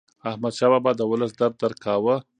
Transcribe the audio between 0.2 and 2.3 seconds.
احمدشاه بابا د ولس درد درک کاوه.